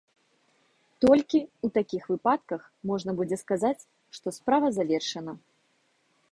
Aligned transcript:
Толькі 1.05 1.37
ў 1.39 1.67
такіх 1.75 2.03
выпадках 2.13 2.61
можна 2.93 3.11
будзе 3.21 3.37
сказаць, 3.45 3.77
што 4.17 4.27
справа 4.39 4.67
завершана. 4.79 5.31